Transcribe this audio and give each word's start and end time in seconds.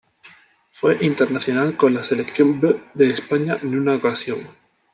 Fue 0.71 0.97
internacional 1.05 1.77
con 1.77 1.93
la 1.93 2.03
"selección 2.03 2.59
B" 2.59 2.75
de 2.95 3.11
España 3.11 3.59
en 3.61 3.79
una 3.79 3.97
ocasión. 3.97 4.39